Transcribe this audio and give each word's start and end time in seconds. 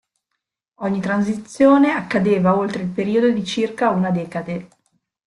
Ogni 0.79 0.99
transizione 0.99 1.91
accadeva 1.91 2.57
oltre 2.57 2.81
il 2.81 2.89
periodo 2.89 3.29
di 3.29 3.45
circa 3.45 3.91
una 3.91 4.09
decade. 4.09 4.67